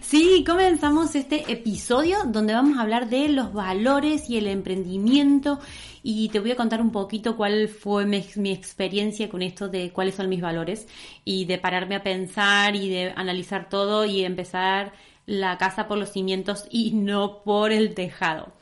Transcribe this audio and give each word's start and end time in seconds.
Sí, 0.00 0.44
comenzamos 0.46 1.14
este 1.14 1.50
episodio 1.50 2.18
donde 2.26 2.52
vamos 2.52 2.78
a 2.78 2.82
hablar 2.82 3.08
de 3.08 3.28
los 3.28 3.52
valores 3.52 4.30
y 4.30 4.36
el 4.36 4.46
emprendimiento 4.46 5.58
y 6.02 6.28
te 6.28 6.38
voy 6.38 6.52
a 6.52 6.56
contar 6.56 6.80
un 6.80 6.92
poquito 6.92 7.36
cuál 7.36 7.68
fue 7.68 8.06
mi, 8.06 8.52
experiencia 8.52 9.28
con 9.28 9.42
esto 9.42 9.68
de 9.68 9.90
cuáles 9.90 10.14
son 10.14 10.28
mis 10.28 10.40
valores 10.40 10.86
y 11.24 11.46
de 11.46 11.58
pararme 11.58 11.96
a 11.96 12.02
pensar 12.02 12.76
y 12.76 12.88
de 12.88 13.12
analizar 13.16 13.68
todo 13.68 14.04
y 14.04 14.24
empezar 14.24 14.92
la 15.26 15.58
casa 15.58 15.88
por 15.88 15.98
los 15.98 16.12
cimientos 16.12 16.66
y 16.70 16.92
no 16.92 17.42
por 17.42 17.72
el 17.72 17.94
tejado. 17.94 18.52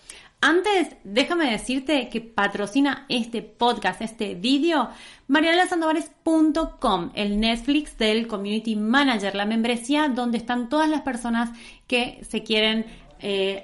Antes, 0.46 0.88
déjame 1.04 1.50
decirte 1.50 2.10
que 2.10 2.20
patrocina 2.20 3.06
este 3.08 3.40
podcast, 3.40 4.02
este 4.02 4.34
vídeo, 4.34 4.90
marialasandovares.com, 5.26 7.12
el 7.14 7.40
Netflix 7.40 7.96
del 7.96 8.26
Community 8.26 8.76
Manager, 8.76 9.34
la 9.34 9.46
membresía 9.46 10.10
donde 10.10 10.36
están 10.36 10.68
todas 10.68 10.90
las 10.90 11.00
personas 11.00 11.48
que 11.86 12.20
se 12.28 12.42
quieren 12.42 12.84
eh, 13.20 13.62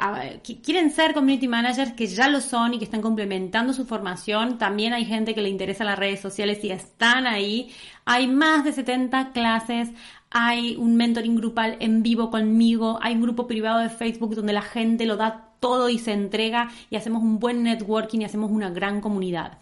quieren 0.62 0.90
ser 0.90 1.12
community 1.12 1.48
managers, 1.48 1.92
que 1.92 2.06
ya 2.06 2.30
lo 2.30 2.40
son 2.40 2.72
y 2.72 2.78
que 2.78 2.86
están 2.86 3.02
complementando 3.02 3.74
su 3.74 3.84
formación. 3.84 4.56
También 4.56 4.94
hay 4.94 5.04
gente 5.04 5.34
que 5.34 5.42
le 5.42 5.50
interesa 5.50 5.84
las 5.84 5.98
redes 5.98 6.20
sociales 6.20 6.64
y 6.64 6.70
están 6.70 7.26
ahí. 7.26 7.70
Hay 8.06 8.26
más 8.26 8.64
de 8.64 8.72
70 8.72 9.32
clases. 9.32 9.90
Hay 10.30 10.76
un 10.76 10.96
mentoring 10.96 11.36
grupal 11.36 11.76
en 11.80 12.02
vivo 12.02 12.30
conmigo. 12.30 12.98
Hay 13.02 13.16
un 13.16 13.20
grupo 13.20 13.46
privado 13.46 13.80
de 13.80 13.90
Facebook 13.90 14.34
donde 14.34 14.54
la 14.54 14.62
gente 14.62 15.04
lo 15.04 15.18
da 15.18 15.49
todo 15.60 15.88
y 15.88 15.98
se 15.98 16.12
entrega 16.12 16.70
y 16.90 16.96
hacemos 16.96 17.22
un 17.22 17.38
buen 17.38 17.62
networking 17.62 18.20
y 18.20 18.24
hacemos 18.24 18.50
una 18.50 18.70
gran 18.70 19.00
comunidad. 19.00 19.58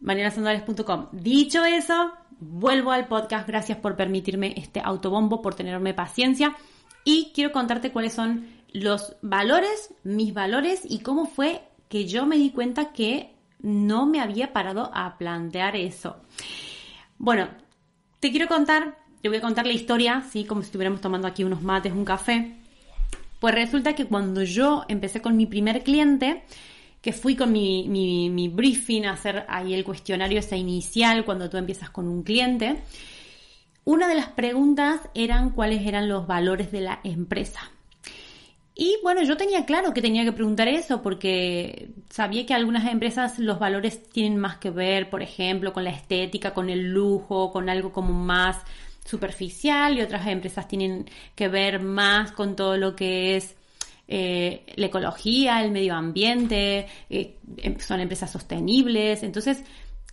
manielasandales.com. 0.00 1.08
Dicho 1.12 1.64
eso, 1.64 2.12
vuelvo 2.38 2.92
al 2.92 3.06
podcast. 3.06 3.46
Gracias 3.46 3.78
por 3.78 3.96
permitirme 3.96 4.54
este 4.56 4.80
autobombo, 4.80 5.42
por 5.42 5.54
tenerme 5.54 5.92
paciencia. 5.92 6.56
Y 7.04 7.32
quiero 7.34 7.52
contarte 7.52 7.92
cuáles 7.92 8.14
son 8.14 8.46
los 8.72 9.16
valores, 9.22 9.94
mis 10.04 10.32
valores 10.32 10.82
y 10.88 11.00
cómo 11.00 11.26
fue 11.26 11.62
que 11.88 12.06
yo 12.06 12.24
me 12.24 12.36
di 12.36 12.50
cuenta 12.50 12.92
que 12.92 13.34
no 13.58 14.06
me 14.06 14.20
había 14.20 14.52
parado 14.52 14.90
a 14.94 15.18
plantear 15.18 15.76
eso. 15.76 16.16
Bueno, 17.18 17.48
te 18.20 18.30
quiero 18.30 18.48
contar, 18.48 18.96
te 19.20 19.28
voy 19.28 19.38
a 19.38 19.42
contar 19.42 19.66
la 19.66 19.72
historia, 19.72 20.22
¿sí? 20.30 20.44
como 20.44 20.62
si 20.62 20.66
estuviéramos 20.66 21.00
tomando 21.00 21.26
aquí 21.26 21.44
unos 21.44 21.62
mates, 21.62 21.92
un 21.92 22.04
café. 22.04 22.59
Pues 23.40 23.54
resulta 23.54 23.94
que 23.94 24.04
cuando 24.04 24.42
yo 24.42 24.84
empecé 24.88 25.22
con 25.22 25.36
mi 25.36 25.46
primer 25.46 25.82
cliente, 25.82 26.44
que 27.00 27.12
fui 27.12 27.34
con 27.34 27.50
mi, 27.50 27.88
mi, 27.88 28.48
briefing 28.48 29.06
a 29.06 29.12
hacer 29.12 29.46
ahí 29.48 29.72
el 29.72 29.82
cuestionario 29.82 30.38
ese 30.38 30.58
inicial 30.58 31.24
cuando 31.24 31.48
tú 31.48 31.56
empiezas 31.56 31.88
con 31.88 32.06
un 32.06 32.22
cliente, 32.22 32.82
una 33.84 34.08
de 34.08 34.14
las 34.14 34.28
preguntas 34.28 35.00
eran 35.14 35.50
cuáles 35.50 35.86
eran 35.86 36.08
los 36.08 36.26
valores 36.26 36.70
de 36.70 36.82
la 36.82 37.00
empresa. 37.02 37.60
Y 38.74 38.96
bueno, 39.02 39.22
yo 39.22 39.36
tenía 39.36 39.64
claro 39.64 39.92
que 39.92 40.02
tenía 40.02 40.24
que 40.24 40.32
preguntar 40.32 40.68
eso 40.68 41.02
porque 41.02 41.90
sabía 42.10 42.44
que 42.46 42.54
algunas 42.54 42.90
empresas 42.90 43.38
los 43.38 43.58
valores 43.58 44.08
tienen 44.10 44.38
más 44.38 44.58
que 44.58 44.70
ver, 44.70 45.10
por 45.10 45.22
ejemplo, 45.22 45.72
con 45.72 45.84
la 45.84 45.90
estética, 45.90 46.52
con 46.52 46.68
el 46.68 46.90
lujo, 46.90 47.52
con 47.52 47.70
algo 47.70 47.92
como 47.92 48.12
más 48.12 48.58
superficial 49.10 49.98
y 49.98 50.02
otras 50.02 50.26
empresas 50.26 50.68
tienen 50.68 51.06
que 51.34 51.48
ver 51.48 51.80
más 51.82 52.32
con 52.32 52.56
todo 52.56 52.76
lo 52.76 52.94
que 52.94 53.36
es 53.36 53.56
eh, 54.12 54.64
la 54.74 54.86
ecología, 54.86 55.62
el 55.62 55.70
medio 55.70 55.94
ambiente, 55.94 56.86
eh, 57.08 57.36
em, 57.58 57.78
son 57.78 58.00
empresas 58.00 58.30
sostenibles, 58.30 59.22
entonces 59.22 59.62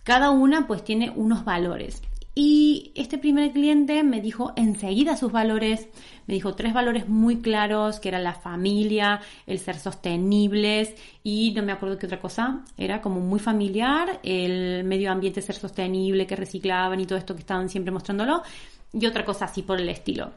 cada 0.04 0.30
una 0.30 0.66
pues 0.66 0.84
tiene 0.84 1.10
unos 1.10 1.44
valores. 1.44 2.00
Y 2.40 2.92
este 2.94 3.18
primer 3.18 3.50
cliente 3.50 4.04
me 4.04 4.20
dijo 4.20 4.52
enseguida 4.54 5.16
sus 5.16 5.32
valores, 5.32 5.88
me 6.28 6.34
dijo 6.34 6.54
tres 6.54 6.72
valores 6.72 7.08
muy 7.08 7.38
claros, 7.38 7.98
que 7.98 8.10
eran 8.10 8.22
la 8.22 8.34
familia, 8.34 9.20
el 9.44 9.58
ser 9.58 9.76
sostenibles 9.76 10.94
y 11.24 11.52
no 11.56 11.64
me 11.64 11.72
acuerdo 11.72 11.98
qué 11.98 12.06
otra 12.06 12.20
cosa, 12.20 12.62
era 12.76 13.02
como 13.02 13.18
muy 13.18 13.40
familiar, 13.40 14.20
el 14.22 14.84
medio 14.84 15.10
ambiente 15.10 15.42
ser 15.42 15.56
sostenible, 15.56 16.28
que 16.28 16.36
reciclaban 16.36 17.00
y 17.00 17.06
todo 17.06 17.18
esto 17.18 17.34
que 17.34 17.40
estaban 17.40 17.68
siempre 17.68 17.90
mostrándolo 17.90 18.44
y 18.92 19.06
otra 19.06 19.24
cosa 19.24 19.46
así 19.46 19.62
por 19.62 19.80
el 19.80 19.88
estilo. 19.88 20.32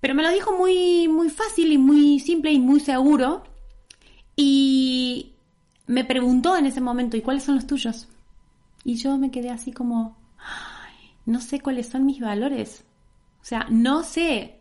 Pero 0.00 0.14
me 0.14 0.22
lo 0.22 0.30
dijo 0.30 0.56
muy, 0.56 1.08
muy 1.08 1.30
fácil 1.30 1.72
y 1.72 1.78
muy 1.78 2.20
simple 2.20 2.52
y 2.52 2.58
muy 2.58 2.80
seguro. 2.80 3.44
Y 4.36 5.32
me 5.86 6.04
preguntó 6.04 6.56
en 6.56 6.66
ese 6.66 6.80
momento, 6.80 7.16
¿y 7.16 7.22
cuáles 7.22 7.44
son 7.44 7.54
los 7.54 7.66
tuyos? 7.66 8.08
Y 8.84 8.96
yo 8.96 9.16
me 9.16 9.30
quedé 9.30 9.50
así 9.50 9.72
como, 9.72 10.18
no 11.24 11.40
sé 11.40 11.60
cuáles 11.60 11.88
son 11.88 12.04
mis 12.04 12.20
valores. 12.20 12.84
O 13.40 13.44
sea, 13.44 13.66
no 13.70 14.02
sé. 14.02 14.60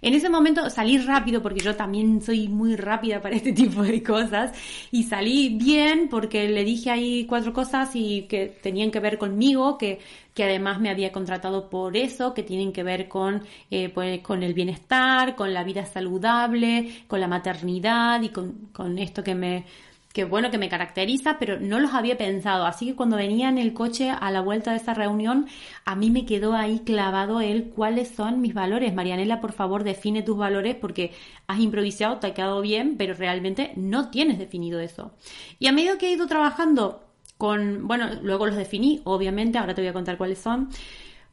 En 0.00 0.14
ese 0.14 0.28
momento 0.28 0.68
salí 0.70 0.98
rápido 0.98 1.42
porque 1.42 1.60
yo 1.60 1.76
también 1.76 2.20
soy 2.22 2.48
muy 2.48 2.76
rápida 2.76 3.20
para 3.20 3.36
este 3.36 3.52
tipo 3.62 3.82
de 3.82 4.02
cosas 4.02 4.52
y 4.90 5.04
salí 5.04 5.50
bien 5.50 6.08
porque 6.08 6.48
le 6.48 6.64
dije 6.64 6.90
ahí 6.90 7.26
cuatro 7.26 7.52
cosas 7.52 7.90
y 7.94 8.22
que 8.22 8.46
tenían 8.46 8.90
que 8.90 9.00
ver 9.00 9.18
conmigo, 9.18 9.78
que, 9.78 10.00
que 10.34 10.44
además 10.44 10.80
me 10.80 10.90
había 10.90 11.12
contratado 11.12 11.70
por 11.70 11.96
eso, 11.96 12.34
que 12.34 12.42
tienen 12.42 12.72
que 12.72 12.82
ver 12.82 13.08
con, 13.08 13.42
eh, 13.70 13.88
pues, 13.90 14.20
con 14.20 14.42
el 14.42 14.54
bienestar, 14.54 15.36
con 15.36 15.52
la 15.52 15.64
vida 15.64 15.86
saludable, 15.86 17.04
con 17.06 17.20
la 17.20 17.28
maternidad 17.28 18.22
y 18.22 18.30
con, 18.30 18.68
con 18.72 18.98
esto 18.98 19.22
que 19.22 19.34
me, 19.34 19.64
que 20.12 20.24
bueno, 20.24 20.50
que 20.50 20.58
me 20.58 20.68
caracteriza, 20.68 21.38
pero 21.38 21.58
no 21.58 21.80
los 21.80 21.94
había 21.94 22.18
pensado. 22.18 22.66
Así 22.66 22.86
que 22.86 22.94
cuando 22.94 23.16
venía 23.16 23.48
en 23.48 23.58
el 23.58 23.72
coche 23.72 24.10
a 24.10 24.30
la 24.30 24.40
vuelta 24.40 24.72
de 24.72 24.76
esa 24.76 24.94
reunión, 24.94 25.46
a 25.84 25.94
mí 25.96 26.10
me 26.10 26.26
quedó 26.26 26.54
ahí 26.54 26.80
clavado 26.80 27.40
él 27.40 27.72
cuáles 27.74 28.08
son 28.08 28.40
mis 28.40 28.54
valores. 28.54 28.94
Marianela, 28.94 29.40
por 29.40 29.52
favor, 29.52 29.84
define 29.84 30.22
tus 30.22 30.36
valores 30.36 30.74
porque 30.74 31.12
has 31.46 31.60
improvisado, 31.60 32.18
te 32.18 32.28
ha 32.28 32.34
quedado 32.34 32.60
bien, 32.60 32.96
pero 32.98 33.14
realmente 33.14 33.72
no 33.76 34.10
tienes 34.10 34.38
definido 34.38 34.80
eso. 34.80 35.12
Y 35.58 35.66
a 35.66 35.72
medida 35.72 35.98
que 35.98 36.08
he 36.08 36.12
ido 36.12 36.26
trabajando 36.26 37.04
con, 37.38 37.88
bueno, 37.88 38.08
luego 38.22 38.46
los 38.46 38.56
definí, 38.56 39.00
obviamente, 39.04 39.58
ahora 39.58 39.74
te 39.74 39.80
voy 39.80 39.88
a 39.88 39.92
contar 39.92 40.16
cuáles 40.18 40.38
son, 40.38 40.68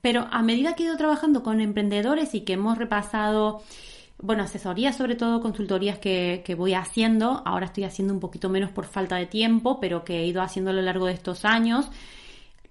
pero 0.02 0.28
a 0.32 0.42
medida 0.42 0.74
que 0.74 0.84
he 0.84 0.86
ido 0.88 0.98
trabajando 0.98 1.44
con 1.44 1.62
emprendedores 1.62 2.34
y 2.34 2.42
que 2.42 2.54
hemos 2.54 2.78
repasado 2.78 3.62
bueno, 4.22 4.44
asesorías, 4.44 4.98
sobre 4.98 5.16
todo 5.16 5.42
consultorías 5.42 5.98
que, 5.98 6.56
voy 6.58 6.74
haciendo. 6.74 7.42
Ahora 7.46 7.68
estoy 7.68 7.86
haciendo 7.86 8.14
un 8.14 8.20
poquito 8.20 8.50
menos 8.50 8.70
por 8.72 8.86
falta 8.86 9.16
de 9.16 9.26
tiempo, 9.26 9.80
pero 9.80 10.04
que 10.04 10.20
he 10.20 10.26
ido 10.26 10.42
haciendo 10.42 10.72
a 10.72 10.74
lo 10.74 10.82
largo 10.82 11.06
de 11.06 11.14
estos 11.14 11.46
años. 11.46 11.90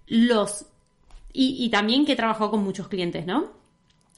Los. 0.07 0.67
Y, 1.33 1.69
también 1.71 2.05
que 2.05 2.13
he 2.13 2.17
trabajado 2.17 2.51
con 2.51 2.65
muchos 2.65 2.89
clientes, 2.89 3.25
¿no? 3.25 3.53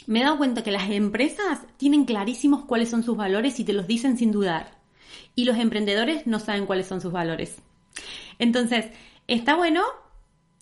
Me 0.06 0.20
he 0.20 0.24
dado 0.24 0.38
cuenta 0.38 0.62
que 0.62 0.70
las 0.70 0.88
empresas 0.91 1.60
tienen 1.76 2.04
clarísimos 2.04 2.64
cuáles 2.64 2.88
son 2.88 3.02
sus 3.02 3.16
valores 3.16 3.60
y 3.60 3.64
te 3.64 3.74
los 3.74 3.86
dicen 3.86 4.16
sin 4.16 4.32
dudar. 4.32 4.78
Y 5.34 5.44
los 5.44 5.58
emprendedores 5.58 6.26
no 6.26 6.41
saben 6.41 6.66
cuáles 6.66 6.86
son 6.86 7.00
sus 7.00 7.12
valores. 7.12 7.60
Entonces, 8.38 8.86
está 9.26 9.54
bueno 9.54 9.82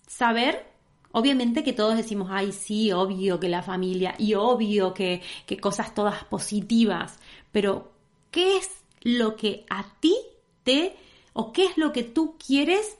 saber 0.05 0.69
Obviamente 1.11 1.63
que 1.63 1.73
todos 1.73 1.97
decimos, 1.97 2.29
ay, 2.31 2.51
sí, 2.51 2.91
obvio 2.91 3.39
que 3.39 3.49
la 3.49 3.63
familia 3.63 4.15
y 4.17 4.35
obvio 4.35 4.93
que, 4.93 5.21
que 5.45 5.57
cosas 5.57 5.93
todas 5.95 6.23
positivas, 6.25 7.19
pero 7.51 7.91
¿qué 8.31 8.57
es 8.57 8.69
lo 9.01 9.35
que 9.35 9.65
a 9.69 9.85
ti 9.99 10.15
te 10.63 10.95
o 11.33 11.51
qué 11.51 11.65
es 11.65 11.77
lo 11.77 11.91
que 11.91 12.03
tú 12.03 12.35
quieres 12.37 12.97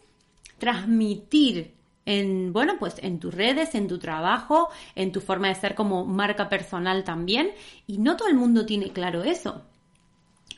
transmitir 0.57 1.75
en, 2.05 2.51
bueno, 2.53 2.77
pues 2.79 2.95
en 3.03 3.19
tus 3.19 3.33
redes, 3.33 3.75
en 3.75 3.87
tu 3.87 3.99
trabajo, 3.99 4.69
en 4.95 5.11
tu 5.11 5.21
forma 5.21 5.49
de 5.49 5.55
ser 5.55 5.75
como 5.75 6.05
marca 6.05 6.49
personal 6.49 7.03
también, 7.03 7.51
y 7.85 7.99
no 7.99 8.17
todo 8.17 8.27
el 8.27 8.35
mundo 8.35 8.65
tiene 8.65 8.91
claro 8.91 9.23
eso. 9.23 9.61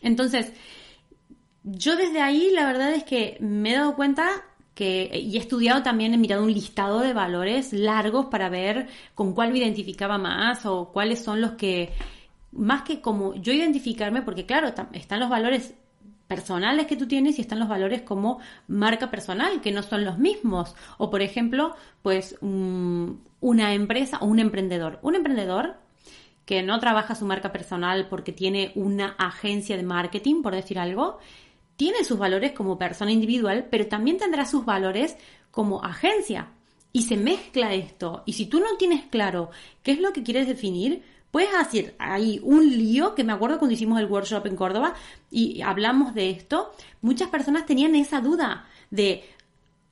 Entonces, 0.01 0.53
yo 1.63 1.95
desde 1.95 2.21
ahí 2.21 2.51
la 2.51 2.65
verdad 2.65 2.93
es 2.93 3.03
que 3.03 3.37
me 3.41 3.71
he 3.71 3.75
dado 3.75 3.95
cuenta 3.95 4.45
y 4.79 5.35
he 5.35 5.39
estudiado 5.39 5.83
también, 5.83 6.13
he 6.13 6.17
mirado 6.17 6.43
un 6.43 6.53
listado 6.53 7.01
de 7.01 7.13
valores 7.13 7.73
largos 7.73 8.27
para 8.27 8.49
ver 8.49 8.87
con 9.13 9.33
cuál 9.33 9.51
me 9.51 9.59
identificaba 9.59 10.17
más 10.17 10.65
o 10.65 10.91
cuáles 10.91 11.23
son 11.23 11.41
los 11.41 11.51
que, 11.51 11.91
más 12.51 12.81
que 12.83 13.01
como 13.01 13.35
yo 13.35 13.53
identificarme, 13.53 14.21
porque 14.21 14.45
claro, 14.45 14.73
están 14.93 15.19
los 15.19 15.29
valores 15.29 15.73
personales 16.27 16.87
que 16.87 16.95
tú 16.95 17.07
tienes 17.07 17.37
y 17.37 17.41
están 17.41 17.59
los 17.59 17.67
valores 17.67 18.03
como 18.03 18.39
marca 18.67 19.11
personal, 19.11 19.59
que 19.59 19.71
no 19.71 19.83
son 19.83 20.05
los 20.05 20.17
mismos. 20.17 20.75
O 20.97 21.09
por 21.09 21.21
ejemplo, 21.21 21.75
pues 22.01 22.37
una 22.41 23.73
empresa 23.73 24.17
o 24.21 24.25
un 24.25 24.39
emprendedor. 24.39 24.99
Un 25.01 25.15
emprendedor 25.15 25.75
que 26.45 26.63
no 26.63 26.79
trabaja 26.79 27.15
su 27.15 27.25
marca 27.25 27.51
personal 27.51 28.07
porque 28.09 28.31
tiene 28.31 28.71
una 28.75 29.15
agencia 29.17 29.75
de 29.75 29.83
marketing, 29.83 30.41
por 30.41 30.55
decir 30.55 30.79
algo, 30.79 31.19
tiene 31.81 32.03
sus 32.03 32.19
valores 32.19 32.51
como 32.51 32.77
persona 32.77 33.11
individual, 33.11 33.65
pero 33.71 33.87
también 33.87 34.19
tendrá 34.19 34.45
sus 34.45 34.65
valores 34.65 35.17
como 35.49 35.83
agencia. 35.83 36.49
y 36.93 37.03
se 37.03 37.17
mezcla 37.17 37.73
esto. 37.73 38.21
Y 38.27 38.33
si 38.33 38.45
tú 38.45 38.59
no 38.59 38.77
tienes 38.77 39.05
claro 39.05 39.49
qué 39.81 39.93
es 39.93 39.99
lo 39.99 40.13
que 40.13 40.21
quieres 40.21 40.45
definir, 40.45 41.01
puedes 41.31 41.49
hacer 41.55 41.95
ahí 41.97 42.39
un 42.43 42.69
lío, 42.69 43.15
que 43.15 43.23
me 43.23 43.33
acuerdo 43.33 43.57
cuando 43.57 43.73
hicimos 43.73 43.99
el 43.99 44.05
workshop 44.05 44.45
en 44.45 44.55
Córdoba 44.55 44.93
y 45.31 45.61
hablamos 45.61 46.13
de 46.13 46.29
esto, 46.29 46.71
muchas 47.01 47.29
personas 47.29 47.65
tenían 47.65 47.95
esa 47.95 48.21
duda 48.21 48.67
de, 48.91 49.23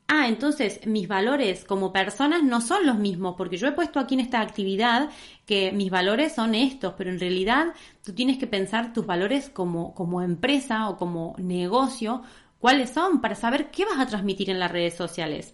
ah, 0.10 0.28
entonces 0.28 0.86
mis 0.86 1.08
valores 1.08 1.64
como 1.64 1.94
personas 1.94 2.44
no 2.44 2.60
son 2.62 2.86
los 2.86 2.98
mismos, 2.98 3.36
porque 3.38 3.58
yo 3.58 3.68
he 3.68 3.72
puesto 3.72 4.00
aquí 4.00 4.16
en 4.16 4.20
esta 4.22 4.42
actividad 4.42 5.10
que 5.46 5.72
mis 5.72 5.90
valores 5.90 6.34
son 6.34 6.56
estos, 6.56 6.96
pero 6.98 7.12
en 7.12 7.20
realidad 7.20 7.68
tú 8.04 8.14
tienes 8.14 8.38
que 8.38 8.48
pensar 8.48 8.92
tus 8.92 9.06
valores 9.06 9.50
como, 9.50 9.94
como 9.94 10.22
empresa 10.22 10.90
o 10.90 10.98
como 10.98 11.36
negocio, 11.38 12.24
cuáles 12.60 12.90
son 12.90 13.22
para 13.22 13.36
saber 13.36 13.72
qué 13.72 13.86
vas 13.86 14.00
a 14.00 14.08
transmitir 14.08 14.50
en 14.50 14.60
las 14.60 14.72
redes 14.72 14.96
sociales. 14.96 15.54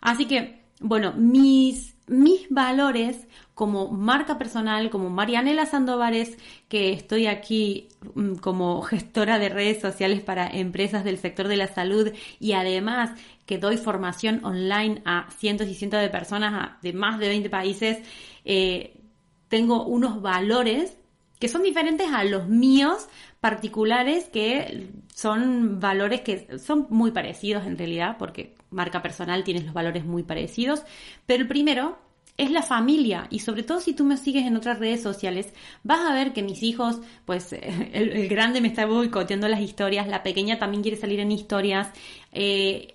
Así 0.00 0.26
que, 0.26 0.64
bueno, 0.80 1.12
mis, 1.12 1.96
mis 2.06 2.48
valores 2.50 3.26
como 3.54 3.88
marca 3.88 4.36
personal, 4.36 4.90
como 4.90 5.10
Marianela 5.10 5.64
Sandovares, 5.64 6.36
que 6.68 6.92
estoy 6.92 7.26
aquí 7.26 7.88
mm, 8.14 8.34
como 8.34 8.82
gestora 8.82 9.38
de 9.38 9.48
redes 9.48 9.80
sociales 9.80 10.20
para 10.20 10.48
empresas 10.48 11.04
del 11.04 11.18
sector 11.18 11.48
de 11.48 11.56
la 11.56 11.68
salud 11.68 12.12
y 12.40 12.52
además 12.52 13.12
que 13.46 13.58
doy 13.58 13.76
formación 13.76 14.44
online 14.44 15.02
a 15.04 15.28
cientos 15.30 15.68
y 15.68 15.74
cientos 15.74 16.00
de 16.00 16.08
personas 16.08 16.80
de 16.82 16.92
más 16.92 17.18
de 17.18 17.28
20 17.28 17.50
países, 17.50 17.98
eh, 18.44 19.00
tengo 19.48 19.84
unos 19.84 20.22
valores 20.22 20.96
que 21.38 21.48
son 21.48 21.62
diferentes 21.62 22.10
a 22.12 22.24
los 22.24 22.48
míos 22.48 23.08
particulares, 23.40 24.24
que 24.32 24.88
son 25.14 25.78
valores 25.80 26.22
que 26.22 26.58
son 26.58 26.86
muy 26.88 27.10
parecidos 27.10 27.66
en 27.66 27.76
realidad, 27.76 28.16
porque 28.18 28.54
marca 28.70 29.02
personal 29.02 29.44
tienes 29.44 29.64
los 29.64 29.74
valores 29.74 30.04
muy 30.04 30.22
parecidos, 30.22 30.82
pero 31.26 31.42
el 31.42 31.48
primero 31.48 31.98
es 32.36 32.50
la 32.50 32.62
familia 32.62 33.28
y 33.30 33.40
sobre 33.40 33.62
todo 33.62 33.80
si 33.80 33.92
tú 33.92 34.04
me 34.04 34.16
sigues 34.16 34.46
en 34.46 34.56
otras 34.56 34.78
redes 34.78 35.02
sociales, 35.02 35.52
vas 35.82 36.00
a 36.00 36.14
ver 36.14 36.32
que 36.32 36.42
mis 36.42 36.62
hijos, 36.62 37.00
pues 37.24 37.52
el, 37.92 38.28
grande 38.28 38.60
me 38.60 38.68
está 38.68 38.86
boicoteando 38.86 39.48
las 39.48 39.60
historias, 39.60 40.08
la 40.08 40.22
pequeña 40.22 40.58
también 40.58 40.82
quiere 40.82 40.96
salir 40.96 41.20
en 41.20 41.30
historias. 41.30 41.90
Eh, 42.32 42.93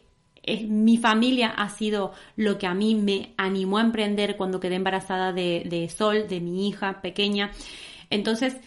mi 0.68 0.98
familia 0.98 1.50
ha 1.50 1.70
sido 1.70 2.14
lo 2.36 2.58
que 2.58 2.68
a 2.68 2.74
mí 2.74 2.96
me 2.96 3.34
animó 3.38 3.78
a 3.78 3.82
emprender 3.82 4.38
cuando 4.38 4.60
quedé 4.60 4.76
embarazada 4.76 5.34
de, 5.34 5.92
Sol, 5.96 6.28
de 6.28 6.40
mi 6.40 6.68
hija 6.68 7.02
pequeña. 7.02 7.52
Entonces, 8.10 8.58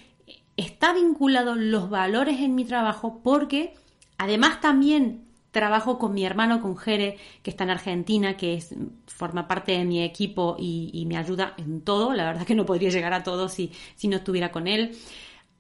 está 0.57 0.93
vinculado 0.93 1.55
los 1.55 1.91
valores 1.91 2.41
en 2.41 2.55
mi 2.55 2.65
trabajo 2.65 3.21
porque 3.23 3.75
además 4.19 4.61
también 4.61 5.25
trabajo 5.51 5.99
con 5.99 6.15
mi 6.15 6.25
hermano, 6.25 6.63
con 6.63 6.77
Jere, 6.77 7.19
que 7.43 7.51
está 7.51 7.65
en 7.65 7.71
Argentina, 7.71 8.37
que 8.37 8.63
forma 9.07 9.49
parte 9.49 9.73
de 9.73 9.85
mi 9.85 10.03
equipo 10.03 10.57
y, 10.59 11.05
me 11.07 11.17
ayuda 11.17 11.55
en 11.59 11.83
todo. 11.83 12.15
La 12.15 12.25
verdad 12.25 12.47
que 12.47 12.55
no 12.55 12.65
podría 12.65 12.91
llegar 12.91 13.13
a 13.13 13.23
todo 13.23 13.49
si 13.49 13.71
no 14.05 14.17
estuviera 14.17 14.51
con 14.51 14.67
él. 14.67 14.97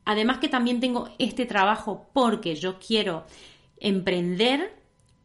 Además 0.04 0.38
que 0.38 0.48
también 0.48 0.80
tengo 0.80 1.08
este 1.18 1.46
trabajo 1.46 2.08
porque 2.12 2.54
yo 2.56 2.78
quiero 2.78 3.24
emprender 3.78 4.81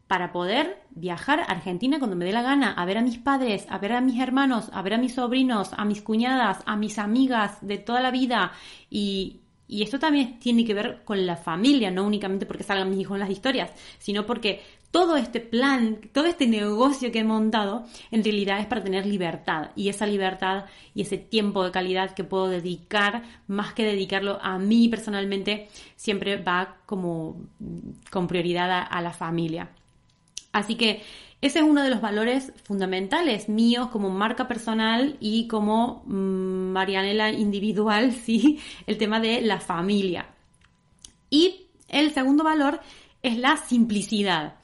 para 0.08 0.32
poder 0.32 0.82
viajar 0.90 1.40
a 1.40 1.44
Argentina 1.44 1.98
cuando 1.98 2.16
me 2.16 2.24
dé 2.24 2.32
la 2.32 2.42
gana, 2.42 2.72
a 2.72 2.84
ver 2.86 2.96
a 2.96 3.02
mis 3.02 3.18
padres, 3.18 3.66
a 3.68 3.78
ver 3.78 3.92
a 3.92 4.00
mis 4.00 4.20
hermanos, 4.20 4.70
a 4.72 4.82
ver 4.82 4.94
a 4.94 4.98
mis 4.98 5.14
sobrinos, 5.14 5.70
a 5.76 5.84
mis 5.84 6.02
cuñadas, 6.02 6.62
a 6.64 6.76
mis 6.76 6.98
amigas 6.98 7.58
de 7.60 7.78
toda 7.78 8.00
la 8.00 8.10
vida 8.10 8.52
y, 8.90 9.42
esto 9.68 9.98
también 9.98 10.38
tiene 10.38 10.64
que 10.64 10.72
ver 10.72 11.02
con 11.04 11.26
la 11.26 11.36
familia, 11.36 11.90
no 11.90 12.06
únicamente 12.06 12.46
porque 12.46 12.64
salgan 12.64 12.88
mis 12.88 13.00
hijos 13.00 13.16
en 13.16 13.20
las 13.20 13.28
historias, 13.28 13.70
sino 13.98 14.24
porque 14.24 14.62
todo 14.90 15.18
este 15.18 15.40
plan, 15.40 16.00
todo 16.14 16.24
este 16.24 16.46
negocio 16.46 17.12
que 17.12 17.18
he 17.18 17.24
montado, 17.24 17.84
en 18.10 18.24
realidad 18.24 18.60
es 18.60 18.66
para 18.66 18.82
tener 18.82 19.04
libertad. 19.04 19.72
Y 19.76 19.90
esa 19.90 20.06
libertad 20.06 20.64
y 20.94 21.02
ese 21.02 21.18
tiempo 21.18 21.62
de 21.62 21.70
calidad 21.70 22.14
que 22.14 22.24
puedo 22.24 22.48
dedicar, 22.48 23.24
más 23.46 23.74
que 23.74 23.84
dedicarlo 23.84 24.38
a 24.40 24.58
mí 24.58 24.88
personalmente, 24.88 25.68
siempre 25.96 26.42
va 26.42 26.78
como 26.86 27.42
con 28.10 28.26
prioridad 28.26 28.86
a 28.90 29.02
la 29.02 29.12
familia. 29.12 29.68
Así 30.58 30.74
que 30.74 31.02
ese 31.40 31.60
es 31.60 31.64
uno 31.64 31.82
de 31.82 31.90
los 31.90 32.00
valores 32.00 32.52
fundamentales 32.64 33.48
míos 33.48 33.88
como 33.88 34.10
marca 34.10 34.48
personal 34.48 35.16
y 35.20 35.46
como 35.46 36.02
mm, 36.06 36.72
Marianela 36.72 37.30
individual, 37.30 38.12
sí, 38.24 38.58
el 38.86 38.98
tema 38.98 39.20
de 39.20 39.40
la 39.40 39.60
familia. 39.60 40.26
Y 41.30 41.66
el 41.88 42.12
segundo 42.12 42.42
valor 42.42 42.80
es 43.22 43.38
la 43.38 43.56
simplicidad. 43.56 44.56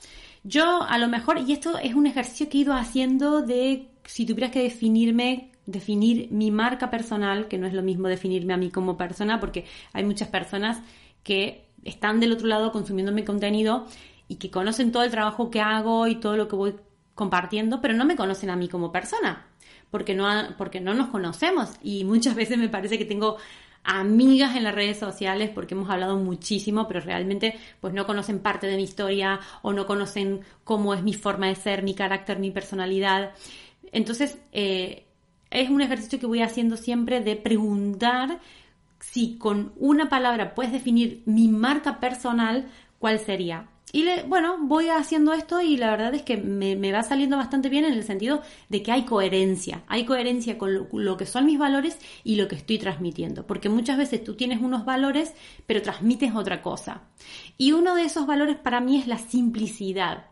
Yo 0.43 0.83
a 0.83 0.99
lo 0.99 1.09
mejor, 1.09 1.39
y 1.47 1.53
esto 1.53 1.79
es 1.79 1.95
un 1.95 2.07
ejercicio 2.07 2.49
que 2.49 2.59
he 2.59 2.61
ido 2.63 2.75
haciendo 2.75 3.41
de 3.43 3.89
si 4.05 4.27
tuvieras 4.27 4.51
que 4.51 4.63
definirme, 4.63 5.53
definir 5.67 6.29
mi 6.31 6.51
marca 6.51 6.91
personal, 6.91 7.49
que 7.49 7.57
no 7.57 7.67
es 7.67 7.73
lo 7.73 7.83
mismo 7.83 8.09
definirme 8.09 8.53
a 8.53 8.59
mí 8.59 8.71
como 8.71 8.97
persona, 8.97 9.41
porque 9.41 9.65
hay 9.93 10.05
muchas 10.05 10.29
personas 10.29 10.83
que 11.23 11.65
están 11.85 12.21
del 12.21 12.33
otro 12.33 12.49
lado 12.49 12.73
consumiendo 12.73 13.13
mi 13.13 13.23
contenido 13.23 13.87
y 14.29 14.37
que 14.37 14.51
conocen 14.51 14.93
todo 14.93 15.03
el 15.03 15.11
trabajo 15.11 15.51
que 15.51 15.61
hago 15.61 16.07
y 16.07 16.17
todo 16.17 16.37
lo 16.37 16.49
que 16.49 16.57
voy 16.57 16.75
compartiendo, 17.15 17.81
pero 17.81 17.95
no 17.95 18.05
me 18.05 18.17
conocen 18.17 18.51
a 18.51 18.57
mí 18.57 18.69
como 18.69 18.91
persona, 18.91 19.47
porque 19.91 20.15
no, 20.15 20.29
porque 20.59 20.81
no 20.81 20.95
nos 20.95 21.09
conocemos 21.09 21.71
y 21.83 22.05
muchas 22.05 22.35
veces 22.37 22.59
me 22.59 22.69
parece 22.69 22.99
que 22.99 23.05
tengo 23.05 23.37
amigas 23.85 24.57
en 24.57 24.65
las 24.65 24.75
redes 24.75 24.99
sociales 24.99 25.51
porque 25.55 25.75
hemos 25.75 25.91
hablado 25.91 26.17
muchísimo, 26.17 26.89
pero 26.89 27.01
realmente 27.01 27.55
pues 27.81 27.93
no 27.93 28.07
conocen 28.07 28.41
parte 28.41 28.67
de 28.67 28.77
mi 28.77 28.83
historia 28.83 29.41
o 29.63 29.73
no 29.73 29.87
conocen 29.87 30.41
cómo 30.65 30.95
es 30.95 31.03
mi 31.03 31.13
forma 31.13 31.49
de 31.49 31.55
ser, 31.55 31.83
mi 31.83 31.95
carácter, 31.95 32.39
mi 32.39 32.51
personalidad. 32.51 33.33
Entonces, 33.93 34.39
eh, 34.53 35.05
es 35.51 35.71
un 35.71 35.83
ejercicio 35.83 36.19
que 36.19 36.27
voy 36.27 36.41
haciendo 36.41 36.77
siempre 36.77 37.21
de 37.21 37.37
preguntar 37.37 38.41
si 38.99 39.37
con 39.37 39.73
una 39.77 40.09
palabra 40.09 40.55
puedes 40.55 40.73
definir 40.73 41.23
mi 41.27 41.49
marca 41.49 42.01
personal, 42.01 42.67
¿cuál 42.99 43.19
sería? 43.19 43.69
Y 43.95 44.05
bueno, 44.27 44.57
voy 44.61 44.89
haciendo 44.89 45.33
esto 45.35 45.61
y 45.61 45.77
la 45.77 45.89
verdad 45.93 46.13
es 46.17 46.23
que 46.23 46.37
me, 46.37 46.91
va 46.91 47.05
saliendo 47.05 47.37
bastante 47.37 47.69
bien 47.69 47.85
en 47.85 47.93
el 47.93 48.03
sentido 48.03 48.43
de 48.69 48.83
que 48.83 48.91
hay 48.91 49.05
coherencia, 49.05 49.85
hay 49.87 50.05
coherencia 50.05 50.59
con 50.59 50.89
lo, 50.91 51.17
que 51.17 51.27
son 51.27 51.47
mis 51.47 51.61
valores 51.61 51.97
y 52.25 52.35
lo 52.35 52.49
que 52.49 52.57
estoy 52.57 52.79
transmitiendo, 52.79 53.47
porque 53.47 53.69
muchas 53.69 53.97
veces 53.97 54.25
tú 54.25 54.35
tienes 54.35 54.61
unos 54.61 54.85
valores 54.85 55.33
pero 55.67 55.81
transmites 55.81 56.35
otra 56.35 56.61
cosa. 56.61 57.03
Y 57.57 57.71
uno 57.71 57.95
de 57.95 58.03
esos 58.03 58.27
valores 58.27 58.57
para 58.57 58.81
mí 58.81 58.99
es 58.99 59.07
la 59.07 59.19
simplicidad. 59.19 60.27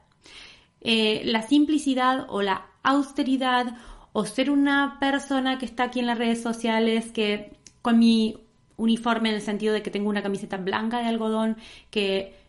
Eh, 0.81 1.23
la 1.25 1.43
simplicidad 1.43 2.26
o 2.31 2.43
la 2.43 2.67
austeridad 2.82 3.76
o 4.12 4.25
ser 4.25 4.50
una 4.50 4.99
persona 4.99 5.58
que 5.58 5.67
está 5.67 5.84
aquí 5.84 6.01
en 6.01 6.06
las 6.06 6.19
redes 6.19 6.43
sociales 6.43 7.13
que 7.13 7.56
con 7.81 8.01
mi 8.01 8.41
uniforme 8.77 9.29
en 9.29 9.36
el 9.36 9.41
sentido 9.41 9.72
de 9.72 9.82
que 9.82 9.93
tengo 9.93 10.10
una 10.10 10.25
camiseta 10.25 10.56
blanca 10.56 10.98
de 10.98 11.06
algodón 11.06 11.58
que 11.91 12.42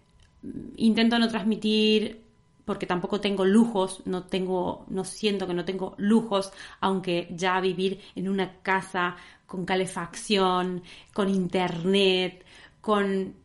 intento 0.78 1.20
no 1.20 1.28
transmitir 1.28 2.22
porque 2.66 2.86
tampoco 2.86 3.20
tengo 3.20 3.46
lujos, 3.46 4.02
no 4.06 4.24
tengo, 4.24 4.86
no 4.88 5.04
siento 5.04 5.48
que 5.48 5.54
no 5.54 5.66
tengo 5.66 5.96
lujos, 5.98 6.52
aunque 6.80 7.28
ya 7.32 7.60
vivir 7.60 8.00
en 8.16 8.30
una 8.30 8.62
casa 8.62 9.18
con 9.46 9.66
calefacción, 9.66 10.82
con 11.14 11.30
internet, 11.30 12.46
con 12.82 13.36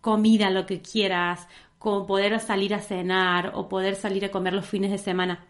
comida, 0.00 0.50
lo 0.50 0.66
que 0.66 0.82
quieras, 0.82 1.48
con 1.78 2.06
poder 2.06 2.38
salir 2.40 2.74
a 2.74 2.80
cenar 2.80 3.52
o 3.54 3.68
poder 3.68 3.94
salir 3.94 4.24
a 4.24 4.30
comer 4.30 4.52
los 4.52 4.66
fines 4.66 4.90
de 4.90 4.98
semana 4.98 5.44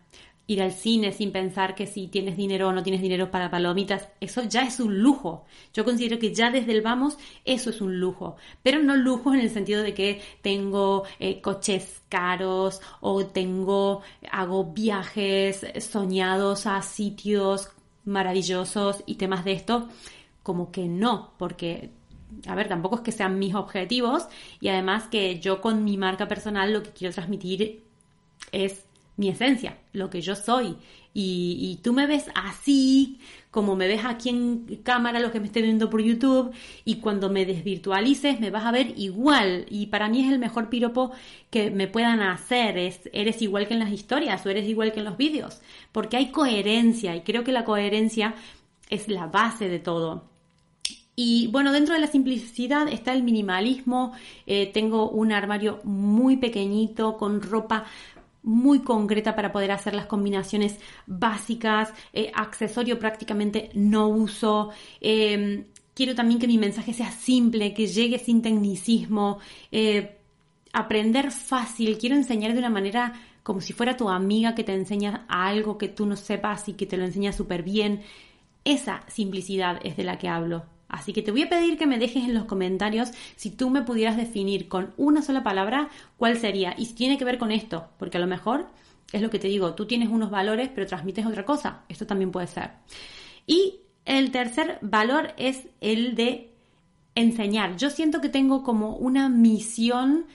ir 0.49 0.63
al 0.63 0.73
cine 0.73 1.13
sin 1.13 1.31
pensar 1.31 1.75
que 1.75 1.87
si 1.87 2.09
tienes 2.09 2.37
dinero 2.37 2.69
o 2.69 2.73
no 2.73 2.83
tienes 2.83 3.03
dinero 3.03 3.31
para 3.31 3.51
palomitas, 3.51 4.09
eso 4.19 4.43
ya 4.45 4.63
es 4.63 4.81
un 4.81 4.99
lujo. 4.99 5.45
Yo 5.75 5.85
considero 5.85 6.19
que 6.19 6.35
ya 6.35 6.51
desde 6.51 6.73
el 6.73 6.81
vamos 6.81 7.19
eso 7.45 7.71
es 7.71 7.81
un 7.81 8.01
lujo, 8.01 8.37
pero 8.63 8.83
no 8.83 8.97
lujo 8.97 9.33
en 9.35 9.41
el 9.41 9.51
sentido 9.51 9.83
de 9.83 9.95
que 9.95 10.23
tengo 10.41 11.05
eh, 11.21 11.41
coches 11.43 12.01
caros 12.09 12.81
o 13.01 13.27
tengo, 13.27 14.01
hago 14.33 14.65
viajes 14.73 15.67
soñados 15.81 16.67
a 16.67 16.81
sitios 16.81 17.69
maravillosos 18.07 19.05
y 19.05 19.17
temas 19.17 19.45
de 19.45 19.53
esto, 19.53 19.89
como 20.43 20.73
que 20.73 20.89
no, 20.89 21.35
porque 21.37 21.91
a 22.47 22.55
ver, 22.55 22.69
tampoco 22.69 22.97
es 22.97 23.03
que 23.03 23.13
sean 23.13 23.39
mis 23.39 23.55
objetivos 23.55 24.27
y 24.61 24.69
además 24.69 25.05
que 25.11 25.41
yo 25.41 25.61
con 25.61 25.85
mi 25.85 25.99
marca 25.99 26.27
personal 26.27 26.73
lo 26.73 26.83
que 26.83 26.91
quiero 26.91 27.15
transmitir 27.15 27.85
es 28.53 28.88
mi 29.19 29.29
esencia, 29.29 29.77
lo 29.93 30.09
que 30.09 30.23
yo 30.23 30.35
soy. 30.35 30.77
Y, 31.13 31.81
tú 31.83 31.93
me 31.93 32.07
ves 32.07 32.27
así, 32.37 33.19
como 33.51 33.75
me 33.75 33.89
ves 33.89 34.05
aquí 34.05 34.29
en 34.29 34.81
cámara, 34.85 35.19
lo 35.19 35.33
que 35.33 35.41
me 35.41 35.47
esté 35.47 35.61
viendo 35.61 35.91
por 35.91 36.01
YouTube, 36.01 36.53
y 36.85 36.97
cuando 36.97 37.29
me 37.29 37.45
desvirtualices 37.45 38.39
me 38.39 38.51
vas 38.51 38.65
a 38.65 38.71
ver 38.71 38.95
igual. 38.97 39.67
Y 39.69 39.87
para 39.87 40.09
mí 40.09 40.25
es 40.25 40.33
el 40.33 40.39
mejor 40.39 40.69
piropo 40.69 41.11
que 41.51 41.73
me 41.73 41.89
puedan 41.89 42.21
hacer, 42.23 42.79
es 42.79 43.11
eres 43.13 43.43
igual 43.43 43.67
que 43.67 43.75
en 43.75 43.81
las 43.81 43.91
historias 43.91 44.47
o 44.47 44.51
eres 44.51 44.69
igual 44.69 44.93
que 44.93 45.01
en 45.01 45.07
los 45.07 45.17
vídeos, 45.17 45.61
porque 45.91 46.17
hay 46.17 46.31
coherencia 46.31 47.17
y 47.17 47.23
creo 47.23 47.43
que 47.43 47.53
la 47.53 47.65
coherencia 47.65 48.37
es 48.89 49.09
la 49.09 49.27
base 49.27 49.69
de 49.69 49.81
todo. 49.81 50.25
Y 51.17 51.49
bueno, 51.49 51.73
dentro 51.73 51.95
de 51.95 52.01
la 52.01 52.07
simplicidad 52.07 52.87
está 52.87 53.13
el 53.13 53.25
minimalismo. 53.25 54.13
Eh, 54.47 54.71
tengo 54.73 55.11
un 55.11 55.33
armario 55.33 55.81
muy 55.83 56.37
pequeñito 56.37 57.17
con 57.17 57.43
ropa 57.43 57.87
muy 58.49 58.81
concreta 58.81 59.37
para 59.37 59.53
poder 59.53 59.71
hacer 59.73 59.95
las 59.95 60.07
combinaciones 60.07 60.79
básicas, 61.07 61.93
eh, 62.15 62.33
accesorio 62.35 62.99
prácticamente 62.99 63.69
no 63.75 64.09
uso. 64.09 64.71
Em, 65.03 65.67
quiero 65.95 66.15
también 66.15 66.41
que 66.41 66.47
mi 66.47 66.57
mensaje 66.57 66.95
sea 66.95 67.11
simple, 67.11 67.75
que 67.75 67.87
llegue 67.87 68.19
sin 68.19 68.41
tecnicismo, 68.41 69.39
eh, 69.71 70.17
aprender 70.73 71.31
fácil, 71.31 71.99
quiero 71.99 72.17
enseñar 72.17 72.55
de 72.55 72.59
una 72.61 72.71
manera 72.71 73.13
como 73.43 73.61
si 73.61 73.75
fuera 73.75 73.97
tu 73.97 74.09
amiga 74.09 74.55
que 74.55 74.65
te 74.65 74.75
enseña 74.75 75.27
algo 75.29 75.77
que 75.77 75.89
tú 75.89 76.07
no 76.07 76.17
sepas 76.17 76.69
y 76.69 76.73
que 76.75 76.87
te 76.87 76.97
lo 76.97 77.05
enseña 77.05 77.33
súper 77.33 77.63
bien. 77.63 78.03
Esa 78.65 79.03
simplicidad 79.09 79.79
es 79.85 79.97
de 79.97 80.05
la 80.05 80.19
que 80.19 80.29
hablo. 80.29 80.78
Así 80.89 81.13
que 81.13 81.23
te 81.23 81.31
voy 81.31 81.43
a 81.43 81.49
pedir 81.49 81.77
que 81.77 81.87
me 81.87 81.99
dejes 81.99 82.25
en 82.25 82.35
los 82.35 82.45
comentarios 82.45 83.11
si 83.37 83.51
tú 83.51 83.71
me 83.71 83.83
pudieras 83.83 84.17
definir 84.17 84.69
con 84.69 84.93
una 84.97 85.23
sola 85.23 85.43
palabra 85.43 85.91
cuál 86.17 86.39
sería 86.39 86.75
y 86.79 86.87
si 86.87 86.95
tiene 86.95 87.19
que 87.19 87.25
ver 87.25 87.39
con 87.39 87.53
esto, 87.53 87.89
porque 87.99 88.17
a 88.17 88.21
lo 88.21 88.27
mejor 88.27 88.69
es 89.13 89.23
lo 89.23 89.31
que 89.31 89.39
te 89.39 89.49
digo, 89.49 89.75
tú 89.75 89.87
tienes 89.87 90.09
unos 90.09 90.31
valores 90.31 90.71
pero 90.75 90.87
transmites 90.87 91.27
otra 91.27 91.45
cosa, 91.45 91.83
esto 91.89 92.07
también 92.07 92.31
puede 92.31 92.47
ser. 92.47 92.71
Y 93.47 93.81
el 94.05 94.31
tercer 94.31 94.79
valor 94.81 95.35
es 95.37 95.69
el 95.81 96.15
de 96.15 96.55
enseñar. 97.15 97.77
Yo 97.77 97.91
siento 97.91 98.21
que 98.21 98.29
tengo 98.29 98.63
como 98.63 98.97
una 98.97 99.29
misión 99.29 100.27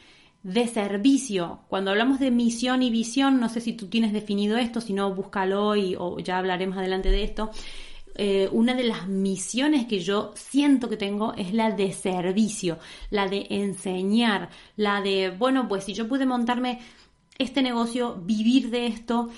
de 0.44 0.68
servicio. 0.68 1.62
Cuando 1.70 1.92
hablamos 1.92 2.20
de 2.20 2.30
misión 2.30 2.84
y 2.84 2.92
visión, 2.92 3.40
no 3.40 3.50
sé 3.50 3.62
si 3.62 3.74
tú 3.74 3.88
tienes 3.88 4.12
definido 4.12 4.58
esto, 4.58 4.82
si 4.82 4.94
no, 4.94 5.14
búscalo 5.16 5.76
y, 5.76 5.96
o 5.98 6.20
ya 6.20 6.38
hablaremos 6.38 6.78
adelante 6.78 7.10
de 7.10 7.24
esto. 7.24 7.50
Eh, 8.16 8.48
una 8.52 8.76
de 8.76 8.84
las 8.84 9.08
misiones 9.08 9.86
que 9.88 10.00
yo 10.00 10.34
siento 10.36 10.88
que 10.88 10.98
tengo 10.98 11.34
es 11.34 11.54
la 11.54 11.72
de 11.72 11.92
servicio, 11.94 12.78
la 13.10 13.28
de 13.28 13.48
enseñar, 13.50 14.50
la 14.76 15.02
de, 15.02 15.32
bueno, 15.32 15.68
pues 15.68 15.86
si 15.86 15.94
yo 15.94 16.08
pude 16.08 16.26
montarme 16.26 16.80
este 17.38 17.62
negocio, 17.64 18.16
vivir 18.24 18.70
de 18.70 18.88
esto, 18.88 19.30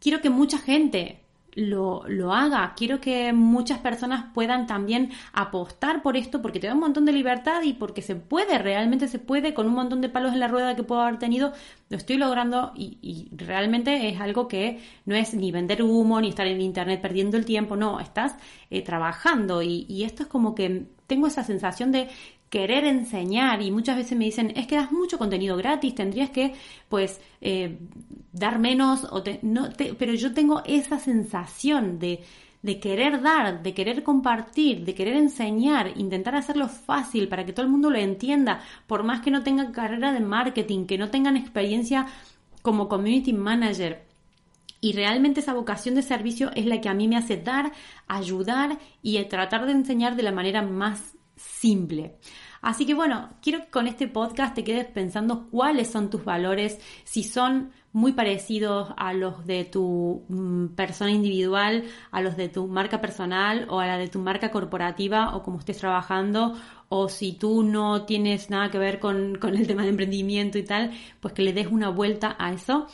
quiero 0.00 0.20
que 0.20 0.30
mucha 0.30 0.58
gente 0.58 1.20
lo, 1.54 2.04
lo, 2.06 2.32
haga. 2.32 2.74
Quiero 2.76 3.00
que 3.00 3.32
muchas 3.32 3.78
personas 3.78 4.26
puedan 4.34 4.66
también 4.66 5.10
apostar 5.32 6.02
por 6.02 6.16
esto 6.16 6.40
porque 6.42 6.60
te 6.60 6.66
da 6.66 6.74
un 6.74 6.80
montón 6.80 7.04
de 7.04 7.12
libertad 7.12 7.62
y 7.62 7.72
porque 7.72 8.02
se 8.02 8.14
puede, 8.16 8.58
realmente 8.58 9.08
se 9.08 9.18
puede, 9.18 9.54
con 9.54 9.66
un 9.66 9.74
montón 9.74 10.00
de 10.00 10.08
palos 10.08 10.32
en 10.32 10.40
la 10.40 10.48
rueda 10.48 10.76
que 10.76 10.82
puedo 10.82 11.00
haber 11.00 11.18
tenido, 11.18 11.52
lo 11.88 11.96
estoy 11.96 12.16
logrando 12.16 12.72
y, 12.76 13.28
realmente 13.32 14.08
es 14.08 14.20
algo 14.20 14.48
que 14.48 14.80
no 15.06 15.14
es 15.14 15.34
ni 15.34 15.50
vender 15.52 15.82
humo 15.82 16.20
ni 16.20 16.28
estar 16.28 16.46
en 16.46 16.60
internet 16.60 17.00
perdiendo 17.00 17.36
el 17.36 17.44
tiempo, 17.44 17.76
no, 17.76 18.00
estás 18.00 18.36
eh, 18.70 18.82
trabajando 18.82 19.62
y, 19.62 19.86
y 19.88 20.04
esto 20.04 20.22
es 20.24 20.28
como 20.28 20.54
que 20.54 20.86
tengo 21.06 21.26
esa 21.26 21.42
sensación 21.42 21.90
de 21.90 22.08
querer 22.50 22.84
enseñar 22.84 23.62
y 23.62 23.70
muchas 23.70 23.96
veces 23.96 24.16
me 24.16 24.24
dicen 24.24 24.52
es 24.56 24.66
que 24.66 24.76
das 24.76 24.90
mucho 24.90 25.18
contenido 25.18 25.56
gratis 25.56 25.94
tendrías 25.94 26.30
que 26.30 26.54
pues 26.88 27.20
eh, 27.40 27.78
dar 28.32 28.58
menos 28.58 29.04
o 29.04 29.22
no 29.42 29.68
pero 29.98 30.14
yo 30.14 30.32
tengo 30.32 30.62
esa 30.64 30.98
sensación 30.98 31.98
de, 31.98 32.20
de 32.62 32.80
querer 32.80 33.22
dar, 33.22 33.62
de 33.62 33.72
querer 33.74 34.02
compartir, 34.02 34.84
de 34.84 34.94
querer 34.94 35.16
enseñar, 35.16 35.92
intentar 35.96 36.34
hacerlo 36.34 36.68
fácil 36.68 37.28
para 37.28 37.44
que 37.44 37.52
todo 37.52 37.64
el 37.64 37.72
mundo 37.72 37.90
lo 37.90 37.98
entienda, 37.98 38.60
por 38.86 39.04
más 39.04 39.20
que 39.20 39.30
no 39.30 39.42
tengan 39.42 39.72
carrera 39.72 40.12
de 40.12 40.20
marketing, 40.20 40.86
que 40.86 40.98
no 40.98 41.10
tengan 41.10 41.36
experiencia 41.36 42.06
como 42.62 42.88
community 42.88 43.32
manager. 43.32 44.06
Y 44.80 44.92
realmente 44.92 45.40
esa 45.40 45.54
vocación 45.54 45.94
de 45.96 46.02
servicio 46.02 46.50
es 46.54 46.66
la 46.66 46.80
que 46.80 46.88
a 46.88 46.94
mí 46.94 47.08
me 47.08 47.16
hace 47.16 47.36
dar, 47.36 47.72
ayudar 48.06 48.78
y 49.02 49.22
tratar 49.24 49.66
de 49.66 49.72
enseñar 49.72 50.14
de 50.14 50.22
la 50.22 50.32
manera 50.32 50.62
más 50.62 51.17
simple. 51.38 52.18
Así 52.60 52.84
que 52.84 52.94
bueno, 52.94 53.30
quiero 53.40 53.60
que 53.60 53.70
con 53.70 53.86
este 53.86 54.08
podcast 54.08 54.54
te 54.54 54.64
quedes 54.64 54.86
pensando 54.86 55.48
cuáles 55.48 55.88
son 55.88 56.10
tus 56.10 56.24
valores, 56.24 56.78
si 57.04 57.22
son 57.22 57.70
muy 57.92 58.12
parecidos 58.12 58.92
a 58.96 59.12
los 59.12 59.46
de 59.46 59.64
tu 59.64 60.24
mm, 60.28 60.68
persona 60.74 61.10
individual, 61.10 61.84
a 62.10 62.20
los 62.20 62.36
de 62.36 62.48
tu 62.48 62.66
marca 62.66 63.00
personal 63.00 63.66
o 63.70 63.80
a 63.80 63.86
la 63.86 63.98
de 63.98 64.08
tu 64.08 64.18
marca 64.18 64.50
corporativa 64.50 65.34
o 65.36 65.42
como 65.42 65.58
estés 65.58 65.78
trabajando 65.78 66.54
o 66.88 67.08
si 67.08 67.32
tú 67.32 67.62
no 67.62 68.04
tienes 68.04 68.50
nada 68.50 68.70
que 68.70 68.78
ver 68.78 68.98
con, 68.98 69.36
con 69.36 69.54
el 69.56 69.66
tema 69.66 69.82
de 69.82 69.90
emprendimiento 69.90 70.58
y 70.58 70.64
tal, 70.64 70.92
pues 71.20 71.34
que 71.34 71.42
le 71.42 71.52
des 71.52 71.68
una 71.68 71.90
vuelta 71.90 72.36
a 72.38 72.52
eso. 72.52 72.88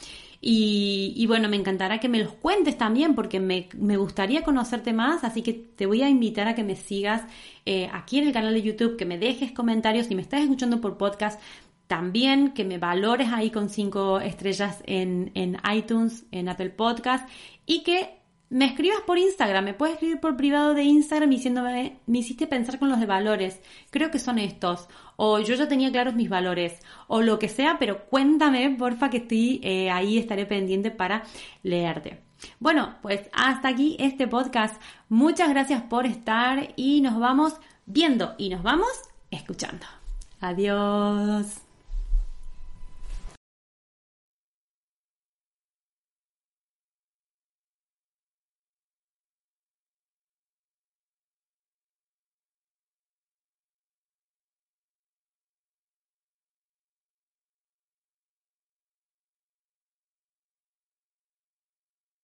Y, 0.46 1.24
bueno, 1.26 1.48
me 1.48 1.56
encantará 1.56 2.00
que 2.00 2.08
me 2.10 2.22
los 2.22 2.34
cuentes 2.34 2.76
también 2.76 3.14
porque 3.14 3.40
me, 3.40 3.96
gustaría 3.96 4.42
conocerte 4.42 4.92
más, 4.92 5.24
así 5.24 5.40
que 5.40 5.54
te 5.54 5.86
voy 5.86 6.02
a 6.02 6.10
invitar 6.10 6.48
a 6.48 6.54
que 6.54 6.62
me 6.62 6.76
sigas 6.76 7.22
eh, 7.64 7.88
aquí 7.90 8.18
en 8.18 8.26
el 8.26 8.34
canal 8.34 8.52
de 8.52 8.60
YouTube, 8.60 8.98
que 8.98 9.06
me 9.06 9.16
dejes 9.16 9.52
comentarios, 9.52 10.06
si 10.06 10.14
me 10.14 10.20
estás 10.20 10.42
escuchando 10.42 10.82
por 10.82 10.98
podcast, 10.98 11.40
también 11.86 12.52
que 12.52 12.62
me 12.62 12.76
valores 12.76 13.28
ahí 13.32 13.50
con 13.50 13.70
cinco 13.70 14.20
estrellas 14.20 14.82
en, 14.84 15.30
en 15.34 15.56
iTunes, 15.74 16.26
en 16.30 16.50
Apple 16.50 16.70
Podcast 16.70 17.26
y 17.64 17.82
que 17.82 18.23
me 18.54 18.66
escribas 18.66 19.00
por 19.00 19.18
Instagram, 19.18 19.64
me 19.64 19.74
puedes 19.74 19.94
escribir 19.94 20.20
por 20.20 20.36
privado 20.36 20.74
de 20.74 20.84
Instagram 20.84 21.28
diciéndome, 21.28 21.98
me 22.06 22.18
hiciste 22.18 22.46
pensar 22.46 22.78
con 22.78 22.88
los 22.88 23.00
de 23.00 23.06
valores, 23.06 23.60
creo 23.90 24.12
que 24.12 24.20
son 24.20 24.38
estos, 24.38 24.86
o 25.16 25.40
yo 25.40 25.56
ya 25.56 25.66
tenía 25.66 25.90
claros 25.90 26.14
mis 26.14 26.28
valores, 26.28 26.78
o 27.08 27.20
lo 27.20 27.40
que 27.40 27.48
sea, 27.48 27.80
pero 27.80 28.04
cuéntame, 28.04 28.70
porfa, 28.78 29.10
que 29.10 29.16
estoy 29.16 29.60
eh, 29.64 29.90
ahí, 29.90 30.18
estaré 30.18 30.46
pendiente 30.46 30.92
para 30.92 31.24
leerte. 31.64 32.22
Bueno, 32.60 32.94
pues 33.02 33.22
hasta 33.32 33.66
aquí 33.66 33.96
este 33.98 34.28
podcast. 34.28 34.80
Muchas 35.08 35.48
gracias 35.48 35.82
por 35.82 36.06
estar 36.06 36.74
y 36.76 37.00
nos 37.00 37.18
vamos 37.18 37.54
viendo 37.86 38.36
y 38.38 38.50
nos 38.50 38.62
vamos 38.62 38.92
escuchando. 39.32 39.84
Adiós. 40.38 41.63